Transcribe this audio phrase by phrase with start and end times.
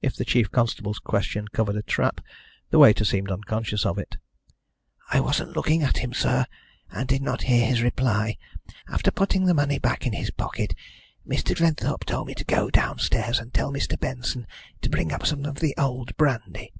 [0.00, 2.22] If the chief constable's question covered a trap,
[2.70, 4.16] the waiter seemed unconscious of it.
[5.10, 6.46] "I wasn't looking at him, sir,
[6.90, 8.38] and did not hear his reply.
[8.88, 10.74] After putting the money back in his pocket,
[11.28, 11.54] Mr.
[11.54, 14.00] Glenthorpe told me to go downstairs and tell Mr.
[14.00, 14.46] Benson
[14.80, 16.72] to bring up some of the old brandy.